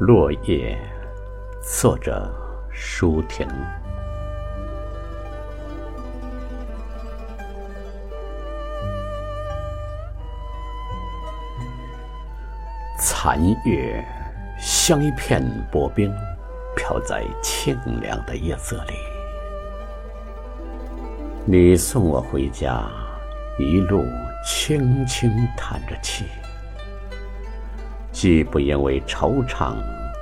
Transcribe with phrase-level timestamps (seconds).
[0.00, 0.76] 落叶，
[1.62, 2.28] 作者
[2.72, 3.46] 舒婷。
[12.98, 14.04] 残月
[14.58, 16.12] 像一片薄冰，
[16.74, 18.94] 飘在清凉的夜色里。
[21.44, 22.82] 你送我回家，
[23.60, 24.04] 一路
[24.44, 26.24] 轻轻叹着气。
[28.24, 29.74] 既不因为惆怅，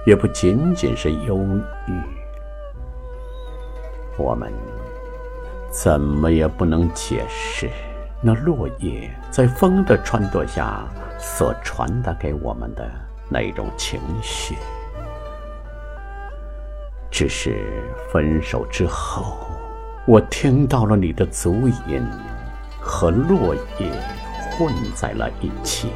[0.04, 1.38] 也不仅仅是忧
[1.86, 1.92] 郁，
[4.18, 4.52] 我们
[5.70, 7.70] 怎么也不能解释
[8.20, 10.82] 那落叶在风的穿掇下
[11.16, 12.90] 所传达给我们的
[13.28, 14.56] 那种情绪。
[17.08, 19.46] 只是分手之后，
[20.08, 22.04] 我听到了你的足音，
[22.80, 23.88] 和落叶
[24.58, 25.92] 混在了一起。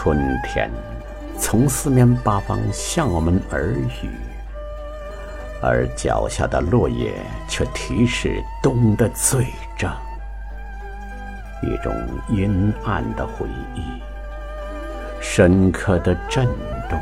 [0.00, 0.70] 春天
[1.36, 4.08] 从四面八方向我们耳语，
[5.60, 7.12] 而脚下的落叶
[7.48, 9.46] 却提示冬的罪
[9.76, 9.90] 证。
[11.64, 11.92] 一种
[12.28, 13.82] 阴暗的回忆，
[15.20, 16.46] 深刻的震
[16.88, 16.96] 动，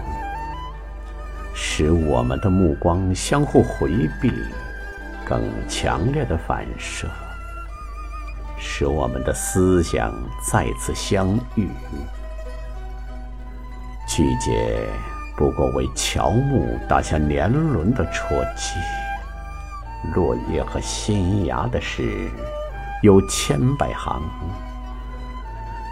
[1.55, 3.91] 使我们的目光相互回
[4.23, 4.33] 避，
[5.23, 7.07] 更强烈的反射，
[8.59, 10.11] 使我们的思想
[10.51, 11.69] 再次相遇。
[14.17, 14.89] 季节
[15.37, 18.79] 不过为乔木打下年轮的戳记，
[20.15, 22.31] 落叶和新芽的诗
[23.03, 24.23] 有千百行，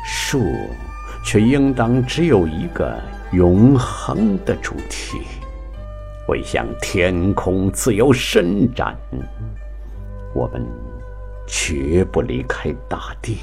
[0.07, 0.43] 树
[1.23, 2.99] 却应当只有一个
[3.33, 5.21] 永恒的主题，
[6.27, 8.97] 为向天空自由伸展。
[10.35, 10.67] 我们
[11.47, 13.41] 绝不离开大地。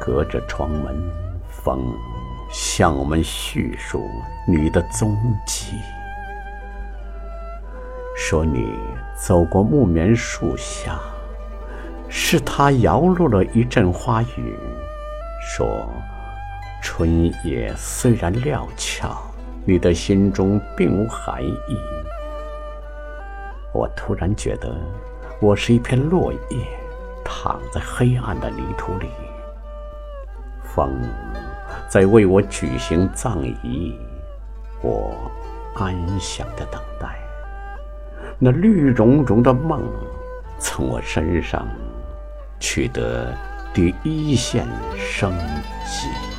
[0.00, 0.96] 隔着窗门，
[1.48, 1.78] 风
[2.50, 4.08] 向我们叙述
[4.48, 5.14] 你的踪
[5.46, 5.76] 迹，
[8.16, 8.72] 说你
[9.14, 10.98] 走过木棉树下，
[12.08, 14.56] 是他摇落了一阵花雨。
[15.42, 15.86] 说
[16.82, 19.22] 春夜虽然料峭，
[19.66, 21.78] 你的心中并无寒意。
[23.72, 24.74] 我突然觉得，
[25.40, 26.58] 我是一片落叶，
[27.22, 29.06] 躺在黑暗的泥土里。
[30.74, 31.00] 风
[31.88, 33.94] 在为我举行葬仪，
[34.82, 35.12] 我
[35.74, 37.18] 安详的等待。
[38.38, 39.82] 那绿茸茸的梦，
[40.58, 41.66] 从我身上
[42.58, 43.34] 取得
[43.74, 44.66] 第一线
[44.96, 45.30] 生
[45.86, 46.29] 机。